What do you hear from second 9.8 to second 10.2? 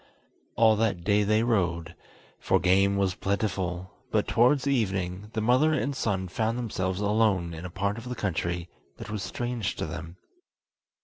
them.